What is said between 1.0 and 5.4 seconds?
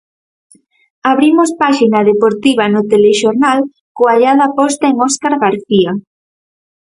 Abrimos páxina deportiva no Telexornal coa ollada posta en Óscar